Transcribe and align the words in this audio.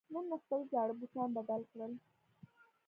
نن 0.13 0.23
مې 0.29 0.37
خپل 0.43 0.59
زاړه 0.71 0.93
بوټان 0.99 1.29
بدل 1.37 1.61
کړل. 1.71 1.93